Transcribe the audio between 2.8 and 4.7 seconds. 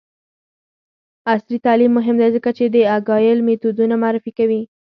اګایل میتودونه معرفي کوي.